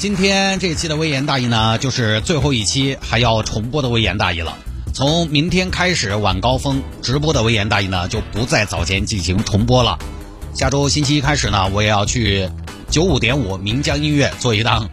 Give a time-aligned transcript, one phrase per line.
[0.00, 4.56] 今天这期的微言大义呢，就是最后一期还要重播的微言大义了。
[4.94, 9.98] 从明天开始，晚高峰直播的微言大义呢，就不在早间进行重播了。
[10.54, 12.48] 下周星期一开始呢，我也要去
[12.88, 14.88] 九五点五岷江音乐做一档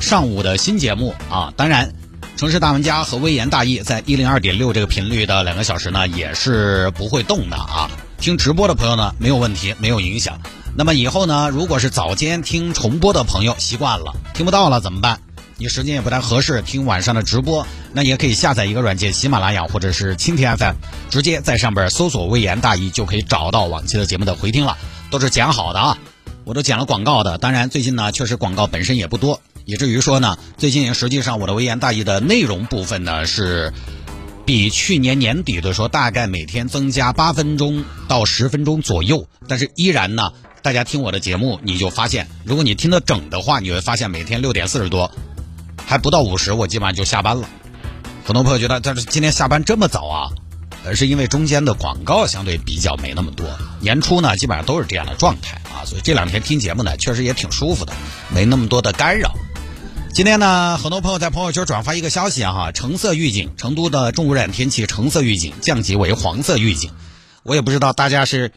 [0.00, 1.52] 上午的新节目啊。
[1.56, 1.92] 当然，
[2.36, 7.90] 城市大玩家和微言大义在一零二点六这个频率的两个小时呢，也是不会动的啊。
[8.16, 10.38] 听直播的朋友呢，没有问题，没有影响。
[10.74, 15.20] 那么以后呢，如果是早间听重播的朋友习惯了，听不到了怎么办？
[15.58, 20.74] 你时间也不太合适听晚上的直播，那也可以下载一个软件，喜马拉雅或者是蜻蜓 FM，
[21.10, 24.78] 直接在上边搜索“微言大义”就可以找到往期的节目的回听了，
[25.10, 25.98] 都是剪好的啊，
[26.44, 27.36] 我都剪了广告的。
[27.36, 33.72] 当然最近呢，确实广告本身也不多，以至于说呢，最近实际上我的“微言大义”的内容部分呢是
[34.46, 40.30] 比去年年底的时候大概每天增加八分钟到十分钟左右，但是依然呢。
[40.62, 45.10] 大家听我的节目，你就发现，如果你听得整的话，你会发现每天六点四十多，
[45.84, 47.48] 还不到五十，我基本上就下班了。
[48.24, 50.30] 很多朋友觉得，但是今天下班这么早啊，
[50.84, 53.44] 呃，是因为中间的广告相对比较没那么多。
[53.80, 57.92] 年初呢，基本上都是这样的状态啊，所以这两天听节目呢，确实也挺舒服的，
[58.32, 59.34] 没那么多的干扰。
[60.14, 66.92] 今天呢，很多朋友在朋友圈转发一个消息哈，橙色预警，成都的重污染天气橙色预警降级为黄色预警。
[67.42, 68.52] 我也不知道大家是。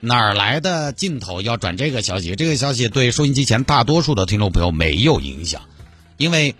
[0.00, 2.36] 哪儿来的劲头要转这个消息？
[2.36, 5.62] 这个消息对收音机前大多数的听众朋友没有影响，
[6.16, 6.54] 因为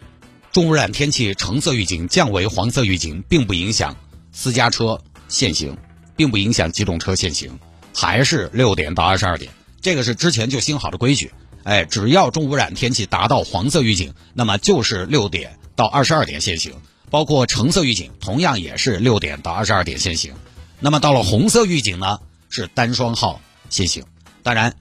[0.51, 3.97] 重污染天气橙色预警降为黄色预警，并不影响
[4.33, 5.77] 私家车限行，
[6.17, 7.61] 并不影响机动车限行，
[7.95, 9.53] 还是六点到二十二点。
[9.81, 11.31] 这个是之前就兴好的规矩。
[11.63, 16.73] 哎，只要重污染天气达到黄色预警，那么就是六点到二十二点限行，
[17.09, 20.33] 包括橙色预警同样也是六点到二十二点限行。
[20.81, 22.19] 那么到了红色预警呢？
[22.49, 24.05] 是单双号限行，
[24.43, 24.75] 当然，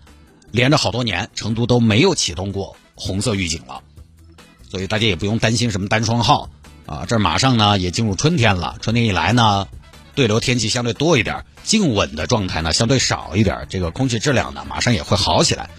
[0.52, 3.82] 连着好多年，成都都没有启动过红色预警了，
[4.70, 6.50] 所以大家也不用担心什么单双号
[6.86, 7.06] 啊。
[7.06, 9.68] 这马上呢也进入春天了，春天一来呢，
[10.16, 15.70] 对流天气相对多一点，静稳的状态呢相对少一点，这个空气质量呢马上也会好起来。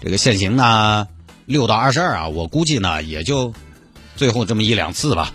[0.00, 1.08] 这个限行呢
[1.46, 3.52] 六到二十二啊，我估计呢也就
[4.14, 5.32] 最后这么一两次吧，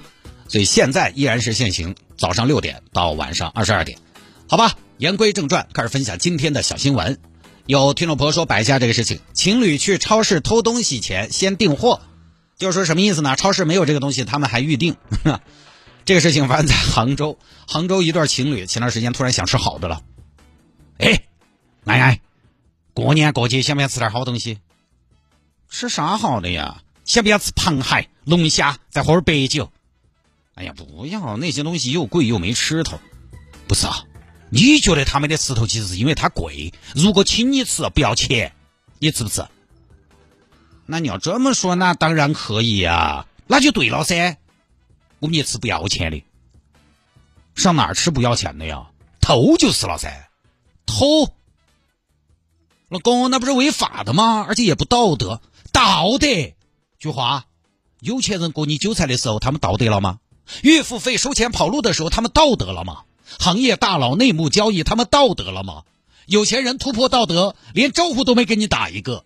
[0.48, 4.00] 所以现在依然是限行，早上六点到晚上二十二点，
[4.48, 4.72] 好吧。
[4.98, 7.20] 言归正传，开始分享今天的小新闻。
[7.68, 12.02] 有听众朋友说摆下这个事情：情侣去超市偷东西前先订货，
[12.58, 13.36] 就是说什么意思呢？
[13.36, 14.96] 超市没有这个东西，他们还预定。
[16.04, 17.38] 这个事情发生在杭州，
[17.68, 20.02] 杭州一对情侣前段时间突然想吃好的了。
[20.98, 21.26] 哎，
[21.84, 22.20] 奶奶，
[22.96, 24.58] 过年过节想不想吃点好东西？
[25.70, 26.82] 吃啥好的呀？
[27.06, 29.72] 想不想吃螃蟹、龙虾，再喝点白酒？
[30.56, 33.00] 哎呀，不要那些东西又贵又没吃头。
[33.68, 34.04] 不是啊。
[34.50, 36.74] 你觉得他们的石头其实是因为它贵？
[36.96, 38.54] 如果请你吃不要钱，
[39.00, 39.46] 你吃不吃？
[40.86, 44.38] 那你要这么说，那当然可以呀，那就对了噻。
[45.20, 46.24] 我们也吃不要钱的，
[47.56, 48.88] 上哪儿吃不要钱的呀？
[49.20, 50.30] 偷就是了噻，
[50.86, 51.34] 偷。
[52.88, 54.46] 老公，那不是违法的吗？
[54.48, 55.42] 而且也不道德，
[55.74, 56.28] 道德。
[57.00, 57.46] 句话，
[58.00, 60.20] 有钱人割你韭菜的时候，他们道德了吗？
[60.62, 63.02] 岳父费收钱跑路的时候，他们道德了吗？
[63.40, 65.84] 行业大佬内幕交易，他们道德了吗？
[66.26, 69.24] 有钱人突破道德，连招呼都没给你打一个，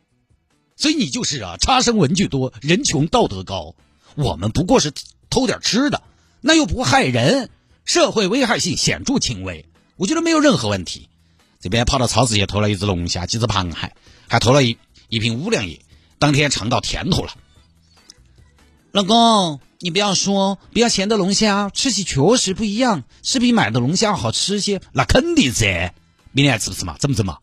[0.75, 3.75] 所以你就是啊，差生文具多，人穷道德高。
[4.15, 4.91] 我们不过是
[5.29, 6.03] 偷点吃的，
[6.41, 7.49] 那又不害人，
[7.85, 11.09] 社会危害性显著轻微，我觉得没有任何问题。
[11.59, 13.93] 这边跑到超市去偷了一只龙虾，几只螃蟹，
[14.27, 14.77] 还偷了一
[15.09, 15.81] 一瓶五粮液，
[16.19, 17.33] 当天尝到甜头了。
[18.91, 19.59] 老公。
[19.83, 24.79] 你不要说，不要钱的龙虾吃起确实不一样，是比买的龙虾好吃些。
[24.91, 25.95] 那肯定噻，
[26.33, 26.97] 明年吃不吃嘛？
[26.99, 27.39] 怎么整嘛？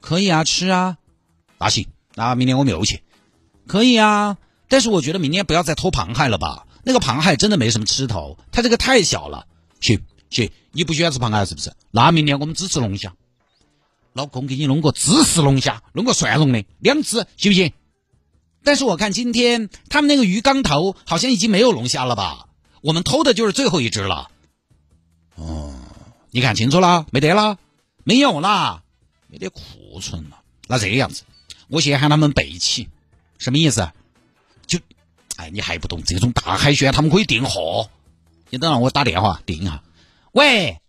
[0.00, 0.96] 可以啊，吃啊。
[1.58, 3.02] 那行，那明年我们又去。
[3.66, 4.36] 可以啊，
[4.68, 6.68] 但是我觉得明年不要再偷螃蟹了吧？
[6.84, 9.48] 那个螃蟹真的没什么吃头，它这个太小了。
[9.80, 11.72] 行行，你不喜欢吃螃蟹是不是？
[11.90, 13.12] 那明年我们只吃龙虾。
[14.12, 17.72] 老公给你弄个芝士龙虾，弄个蒜蓉的，两只行不行？
[18.64, 22.46] 但是我看今天他们那个鱼缸头好像已经没有龙虾了吧？
[22.80, 24.30] 我们偷的就是最后一只了。
[25.36, 25.74] 哦，
[26.30, 27.58] 你看清楚了没得了？
[28.04, 28.82] 没有啦，
[29.28, 30.42] 没得库存了。
[30.66, 31.22] 那这个样子，
[31.68, 32.88] 我先喊他们备起，
[33.38, 33.90] 什么意思？
[34.66, 34.78] 就，
[35.36, 37.88] 哎，你还不懂这种大海鲜，他们可以订货。
[38.50, 39.82] 你等让我打电话订一下。
[40.32, 40.80] 喂，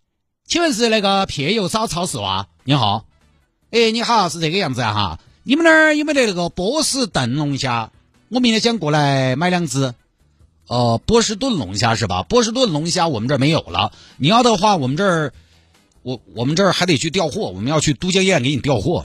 [0.46, 2.48] 请问是那个撇油烧超市哇？
[2.64, 3.04] 你好，
[3.70, 5.20] 哎，你好，是这个样子啊哈。
[5.46, 7.90] 你们那儿有没得那个波士顿龙虾？
[8.30, 9.94] 我明天想过来买两只。
[10.66, 12.22] 哦，波士顿龙虾是吧？
[12.22, 13.92] 波士顿龙虾我们这儿没有了。
[14.16, 15.34] 你要的话，我们这儿，
[16.02, 19.04] 我我们这儿还得去调货，我们要去都江堰给你调货。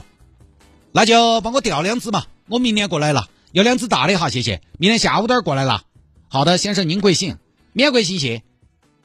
[0.92, 4.62] 那就帮我调两只嘛，我明天过来了，要两只大的哈，谢谢。
[4.78, 5.82] 明天下午点过来了。
[6.28, 7.36] 好的，先生您贵姓？
[7.74, 8.42] 免贵姓谢。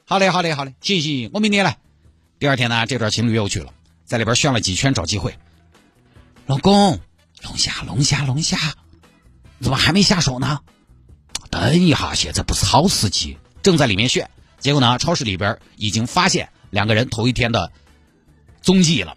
[0.06, 1.76] 好嘞，好嘞，好嘞，行行，我明天来。
[2.38, 3.74] 第二天呢，这对情侣又去了，
[4.06, 5.36] 在里边旋了几圈找机会。
[6.46, 7.00] 老公，
[7.46, 8.58] 龙虾，龙虾，龙虾，
[9.60, 10.60] 怎么还没下手呢？
[11.48, 14.28] 等一下，现在不是好时机，正在里面炫。
[14.58, 17.70] 结果呢，超市里边已经发现两个人头一天的
[18.62, 19.16] 踪迹了，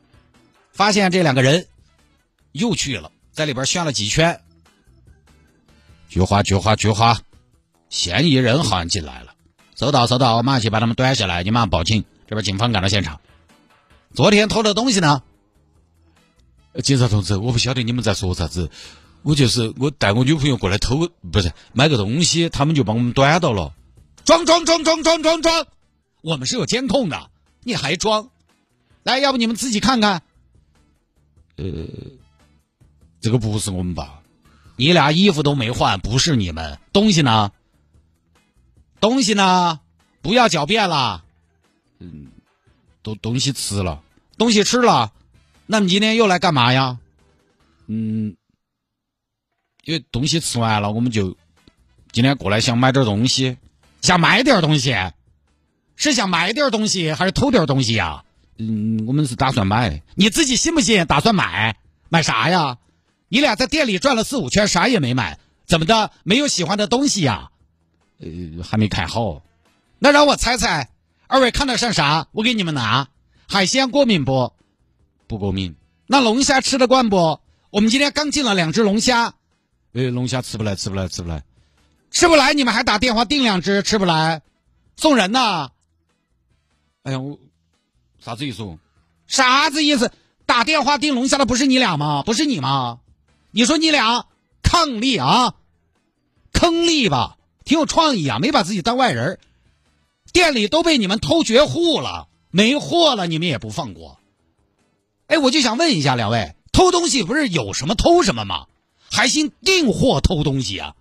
[0.71, 1.65] 发现这两个人
[2.51, 4.41] 又去了，在里边炫了几圈。
[6.07, 7.19] 菊花，菊花，菊花，
[7.89, 9.33] 嫌疑人好像进来了。
[9.75, 12.05] 收到，收到，我马上去把他们端下来，你马上报警。
[12.27, 13.19] 这边警方赶到现场。
[14.13, 15.23] 昨天偷的东西呢？
[16.83, 18.69] 警察同志，我不晓得你们在说啥子。
[19.23, 23.73] 我就是我带我女朋友过来偷，不是买个东西，他们就帮我们端到了。
[24.23, 25.67] 装装装装装装装，
[26.21, 27.29] 我们是有监控的，
[27.63, 28.29] 你还装？
[29.03, 30.21] 来，要不你们自己看看。
[31.57, 31.65] 呃，
[33.19, 34.21] 这个不是我们吧？
[34.75, 36.79] 你俩衣服都没换，不是你们。
[36.93, 37.51] 东西呢？
[39.01, 39.81] 东西呢？
[40.21, 41.23] 不要狡辩了。
[41.99, 42.27] 嗯，
[43.01, 44.01] 都东西吃了，
[44.37, 45.11] 东西吃了，
[45.71, 46.97] 那么今天又来干嘛呀？
[47.85, 48.35] 嗯。
[49.83, 51.37] 因为东西吃完了，我们就
[52.11, 53.57] 今天过来想买点东西，
[54.01, 54.95] 想买点东西，
[55.95, 58.23] 是想买点东西还是偷点东西呀？
[58.57, 60.01] 嗯，我们是打算买。
[60.15, 61.05] 你自己信不信？
[61.05, 61.77] 打算买？
[62.09, 62.79] 买啥呀？
[63.27, 65.37] 你俩在店里转了四五圈，啥也没买，
[65.67, 66.11] 怎么的？
[66.23, 67.51] 没有喜欢的东西呀？
[68.19, 68.27] 呃，
[68.63, 69.43] 还没看好。
[69.99, 70.89] 那让我猜猜，
[71.27, 72.27] 二位看得上啥？
[72.31, 73.07] 我给你们拿。
[73.47, 74.51] 海鲜过敏不？
[75.29, 75.75] 不过敏。
[76.07, 77.39] 那龙虾吃得惯不？
[77.69, 79.35] 我们今天刚进了两只龙虾。
[79.93, 81.43] 哎，龙虾吃不来，吃不来，吃不来，
[82.09, 82.55] 吃不来！
[82.55, 84.41] 你们还打电话订两只，吃不来，
[84.97, 85.69] 送人呐！
[87.03, 87.37] 哎呀，我
[88.19, 88.79] 啥子意思？
[89.27, 90.11] 啥子意思？
[90.47, 92.23] 打电话订龙虾的不是你俩吗？
[92.25, 92.99] 不是你吗？
[93.51, 94.25] 你说你俩
[94.63, 95.53] 抗力啊，
[96.53, 99.39] 坑力吧，挺有创意啊，没把自己当外人。
[100.33, 104.19] 店里都被你们偷绝户了，没货了，你们也不放过。
[105.29, 108.65] 哎，我就想问一下两位，偷东西不是有什么偷什么吗？
[109.11, 110.95] 还兴订货偷东西啊？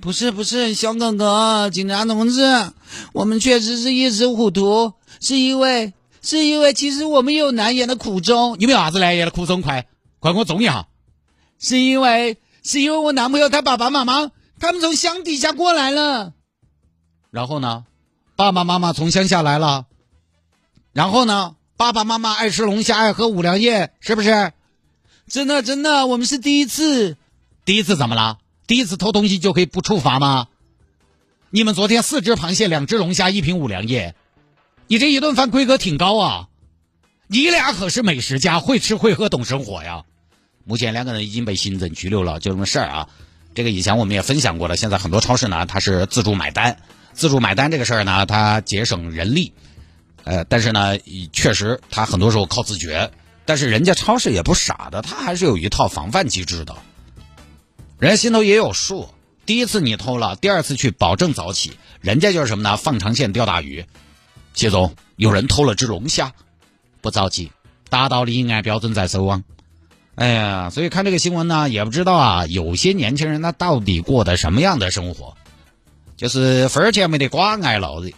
[0.00, 2.72] 不是不是，小哥哥，警察同志，
[3.12, 5.92] 我们确实是一时糊涂，是因为
[6.22, 8.56] 是因为其实我们有难言的苦衷。
[8.58, 9.60] 你们有啥子难言的苦衷？
[9.60, 9.86] 快
[10.18, 10.88] 快给我中一下！
[11.58, 16.32] 是因为是因为我男朋友他爸爸妈妈他们从乡底下过来了。
[17.30, 17.84] 然后呢？
[18.34, 19.84] 爸爸妈妈从乡下来了。
[20.92, 21.56] 然后呢？
[21.78, 24.52] 爸爸妈妈爱吃龙虾，爱喝五粮液，是不是？
[25.28, 27.16] 真的真的，我们是第一次，
[27.64, 28.38] 第一次怎么了？
[28.66, 30.48] 第一次偷东西就可以不处罚吗？
[31.50, 34.16] 你们昨天四只螃蟹、两只龙虾、一瓶五粮液，
[34.88, 36.48] 你这一顿饭规格挺高啊！
[37.28, 40.02] 你俩可是美食家，会吃会喝懂生活呀！
[40.64, 43.08] 目前两个人已经被行政拘留了，就这么事儿啊。
[43.54, 46.78] 这个以前我们也分享过了，现在很多超市呢，它是自助买单，
[47.12, 49.52] 自助买单这个事儿呢，它节省人力，
[50.28, 50.98] 呃，但是呢，
[51.32, 53.10] 确实他很多时候靠自觉。
[53.46, 56.76] 但是人家超市也不傻的，他还是有一套防范机制的。
[57.98, 59.08] 人家心头也有数，
[59.46, 61.78] 第一次你偷了，第二次去保证早起。
[62.02, 62.76] 人家就是什么呢？
[62.76, 63.86] 放长线钓大鱼。
[64.52, 66.34] 谢总，有人偷了只龙虾，
[67.00, 67.50] 不着急，
[67.88, 69.42] 达到立案标准再收网。
[70.14, 75.38] 哎呀，所以看这个新闻呢，也不知道啊，有些年轻人他到底过的什么样的生活？
[76.18, 78.12] 就是分儿钱没得瓜挨老的。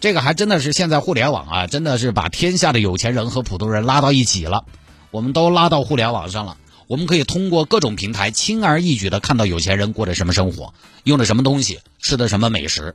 [0.00, 4.64] 这个还真的是现在互联网啊，真的是把天下的有钱人和普通人拉到一起了。
[5.10, 12.94] 我们都拉到互联网上了，我们可以通过各种平台轻而易举的看到有钱人过着什么生活，用的什么东西，吃的什么美食。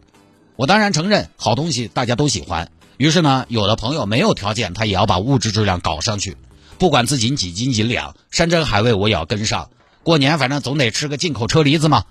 [0.56, 6.38] 我当然承认好东西大家都喜欢，于是呢，有的朋友没有条件，他也要把物质质量搞上去，
[6.78, 9.70] 不管自己几斤几两，山珍海味我也要跟上。
[10.04, 12.06] 过年反正总得吃个进口车厘子嘛。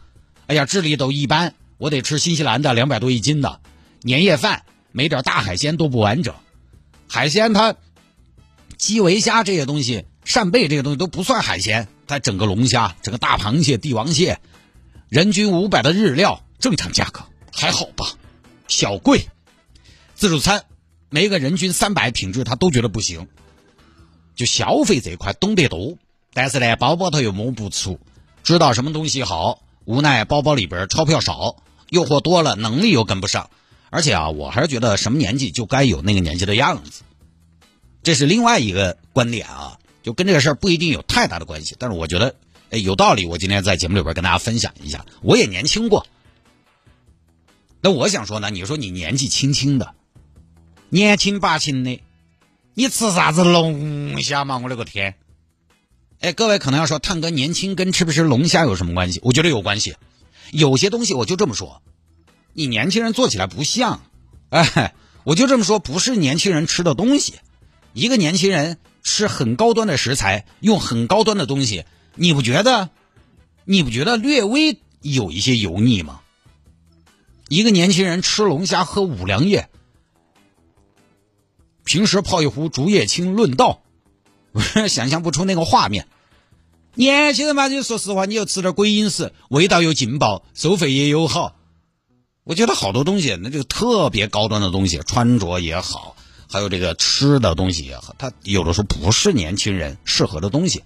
[0.49, 3.61] 哎呀，智力都一般，我得吃新西兰的两百多一斤的
[4.03, 4.65] 年夜饭。
[4.93, 6.35] 没点大海鲜都不完整，
[7.09, 7.75] 海鲜它
[8.77, 11.89] 基围虾这些东西，扇贝这些东西都不算海鲜。
[12.07, 14.39] 它整个龙虾、整个大螃蟹、帝王蟹，
[15.09, 18.07] 人均五百的日料，正常价格还好吧？
[18.69, 19.29] 小贵，
[20.15, 20.65] 自助餐
[21.09, 23.29] 每个人均三百，品质他都觉得不行。
[24.35, 25.97] 就消费这块懂得多，
[26.35, 27.99] 但是呢，包包头又摸不出，
[28.43, 31.57] 知道什么东西好，无奈包包里边钞票少，
[31.89, 33.49] 诱惑多了，能力又跟不上。
[33.93, 37.03] 而且啊，我还是觉得什么年纪就该有那个年纪的样子，
[38.03, 41.77] 这是另外一个观点啊，就跟这个事儿不一定有太大的关系。
[41.79, 42.35] 但是我觉得，
[42.71, 43.27] 哎，有道理。
[43.27, 46.07] 我今天在节目里边跟大家分享一下，我也年轻过。
[47.83, 49.93] 那我想说呢，你说你年纪轻轻的，
[50.89, 52.01] 年轻八轻的，
[52.73, 54.57] 你吃啥子龙虾嘛？
[54.57, 55.17] 我勒个天！
[56.21, 59.21] 哎，各位可能要说，探哥年轻跟吃不吃龙虾有什么关系？
[59.23, 59.97] 我觉得有关系。
[60.51, 61.83] 有些东西我就这么说。
[62.53, 64.03] 你年轻人做起来不像，
[64.51, 64.95] 哎，
[65.25, 67.35] 我就这么说，不是年轻人吃的东西。
[67.93, 72.91] 一个年轻人吃很高端的食材，用很高端的东西，你不觉得？
[73.65, 76.21] 你不觉得略微有一些油腻吗？
[77.49, 79.69] 一个年轻人吃龙虾喝五粮液，
[81.85, 83.83] 平时泡一壶竹叶青论道，
[84.89, 86.09] 想象不出那个画面。
[86.95, 91.57] 年轻人嘛，就说实话，你就吃点鬼饮食，味道又劲爆，收费也友好。
[92.45, 96.17] 我觉得好多东西，那就特别高端的东西，穿着也好，
[96.51, 100.83] 还有这个吃的东西也好，它有的时候不是年轻人适合的东西。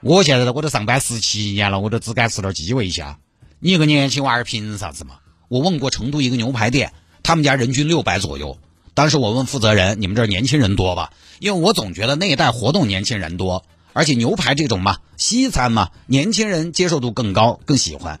[0.00, 3.18] 我现在我都上班十七年了，我都只敢吃点鸡尾虾。
[3.58, 5.16] 你一个年轻娃儿凭啥子嘛？
[5.48, 6.92] 我问过成都一个牛排店，
[7.24, 8.56] 他们家人均六百左右。
[8.94, 18.20] 当时我问负责人：“你们这儿年轻人多吧？”因为我总觉得那一带活动年轻人多，而且牛排这种嘛，西餐嘛，年轻人接受度更高，更喜欢。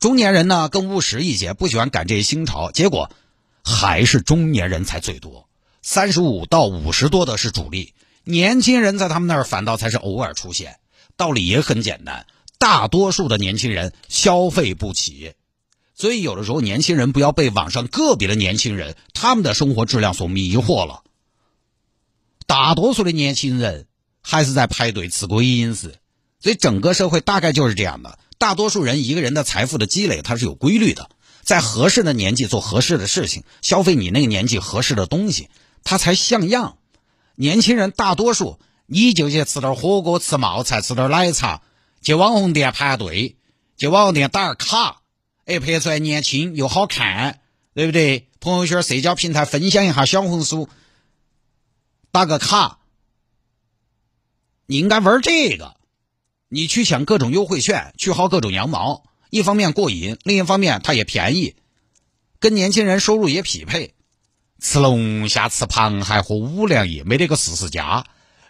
[0.00, 3.10] 中年人呢更务实一些，不喜欢赶这些新潮，结果
[3.64, 5.48] 还是中年人才最多，
[5.82, 10.78] 三十五到五十多的是主力，年轻人在他们那儿反倒才是偶尔出现。
[11.16, 12.26] 道理也很简单，
[12.58, 15.34] 大多数的年轻人消费不起，
[15.96, 21.02] 所以有的时候年轻人不要被网上个别的年轻人他们的生活质量所迷惑了。
[22.46, 23.88] 大多数的年轻人
[24.22, 25.96] 还是在排队吃鬼饮食，
[26.38, 28.16] 所以整个社会大概就是这样的。
[28.38, 31.10] 大多数人一个人的财富的积累，它是有规律的，
[31.42, 35.50] 在合适的年纪做合适的事情，消费你那个年纪合适的东西，
[35.82, 36.78] 它才像样。
[37.34, 41.62] 年轻人大多数，你就去吃点火锅、吃冒菜、吃点奶茶，
[42.02, 43.36] 去网红店排队，
[43.76, 45.02] 去网红店打个卡，
[45.44, 47.40] 哎，拍出来年轻又好看，
[47.74, 48.28] 对不对？
[48.40, 50.68] 朋友圈、社交平台分享一下，小红书
[52.12, 52.78] 打个卡，
[54.66, 55.77] 你应该玩这个。
[56.48, 61.56] 你去抢各种优惠券，去薅各种羊毛，一方面过瘾，另一方面它也便宜，
[62.40, 63.94] 跟年轻人收入也匹配。
[64.60, 68.06] 吃龙虾、吃螃蟹和五粮液，没得个四十家，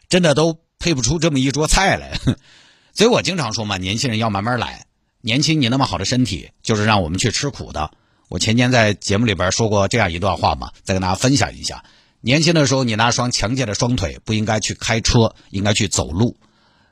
[0.09, 2.19] 真的都配不出这么一桌菜来。
[2.95, 4.87] 所以我经常说嘛，年轻人要慢慢来。
[5.21, 7.91] 年轻，你那么好的身体，就是让我们去吃苦的。
[8.29, 11.85] 我前天在节目里边说过这样一段话嘛，再跟大家分享一下。
[12.21, 16.37] 年轻的时候，你那双强健的双腿不应该去开车，应该去走路。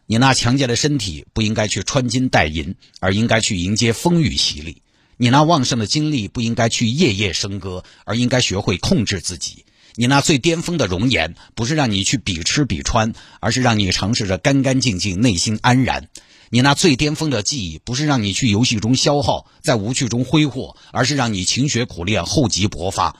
[0.08, 4.82] 你那强健的身体不应该去穿金戴银，而应该去迎接风雨洗礼；
[5.16, 9.64] 你那旺盛的精力不应该去夜夜笙歌，而应该学会控制自己；
[9.96, 16.04] 你那最巅峰的容颜不是让你去比吃比穿，而是让你尝试着干干净净、内心安然；
[16.50, 23.16] 你那最巅峰的记忆不是让你去游戏中消耗，在无趣中挥霍，而是让你勤学苦练、厚积薄发。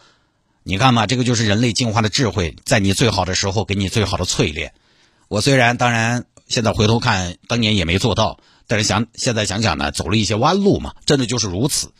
[0.63, 4.73] 你看嘛，这个就是人类进化的智慧，在你最好的时候给你最好的淬炼。
[5.27, 6.27] 我虽然当然。
[6.47, 11.93] 现在回头看，当年也没做到，但是想现在想想呢，走了一些弯路嘛，真的就是如此。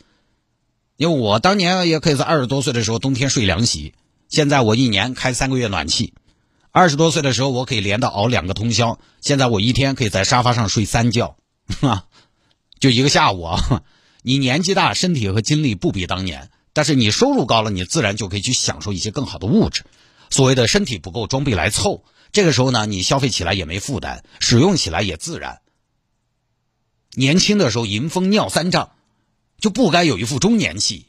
[0.95, 3.93] 因为我当年也可以在二十多岁的时候冬天睡凉席，
[4.29, 6.13] 现在我一年开三个月暖气。
[6.71, 11.37] 二十多岁的时候我可以连到熬两个通宵，现在我一天可以在沙发上睡三觉，
[12.79, 13.83] 就一个下午啊。
[14.21, 19.83] 你年纪大，身体和精力不比当年，但是你收入高了，你自然就可以去享受一些更好的物质。
[20.29, 22.03] 所谓的身体不够，装备来凑。
[22.37, 25.59] 这个时候呢，你消费起来也没负担，使用起来也自然。
[27.15, 28.91] 年轻的时候迎风尿三丈，
[29.59, 31.07] 就不该有一副中年气。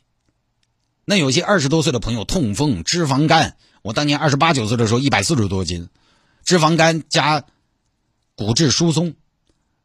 [1.04, 5.90] 那有些二十多岁的朋友痛风、脂肪肝，我当年二十八九岁的时候一百四十多斤，
[6.47, 7.44] 脂肪肝加
[8.35, 9.14] 骨质疏松，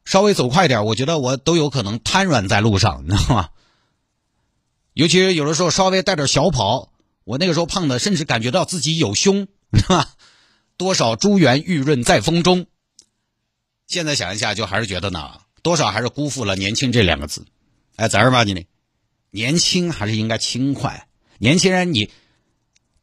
[0.06, 3.50] 稍微走快点，我觉得我都有可能瘫软在路上，你知道吗？
[4.94, 6.94] 尤其是有的时候稍微带点小跑，
[7.26, 10.16] 我那个时候胖的，甚至感觉到自己有胸，是吧？
[10.78, 12.66] 多少珠圆玉润在风中。
[13.88, 17.46] 现在想一下，就还是觉得呢，多少还是辜负了“年轻”这两个字。
[17.96, 18.62] 哎，咋儿吧你呢？
[19.30, 21.08] 年轻还是应该轻快。
[21.38, 22.12] 年轻人，你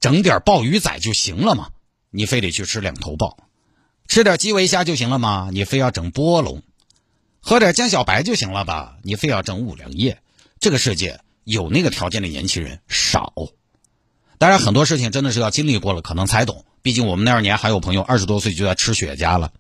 [0.00, 1.70] 整点鲍鱼仔就行了嘛？
[2.10, 3.36] 你非得去吃两头鲍，
[4.08, 5.50] 吃点基围虾就行了嘛？
[5.52, 6.62] 你非要整波龙，
[7.40, 8.98] 喝点江小白就行了吧？
[9.02, 10.20] 你非要整五粮液？
[10.58, 13.32] 这个世界有那个条件的年轻人少。
[14.38, 16.64] 当然，很多事情真的是要经历过了，可能才懂。
[16.82, 19.52] 毕竟我们那二年还有朋友二十多岁就在吃雪茄了，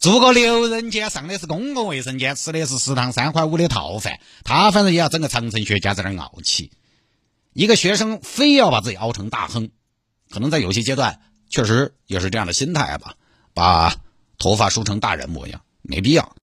[0.00, 6.72] 住个六人间，上的是公共卫生间，吃的是食堂三块五的套饭，他反正也要整个长城雪茄在那傲气。
[7.52, 9.70] 一个学生非要把自己熬成大亨，
[10.30, 13.14] 可能在有些阶段确实也是这样的心态吧，
[13.54, 13.96] 把
[14.38, 16.36] 头发梳成大人模样，没必要。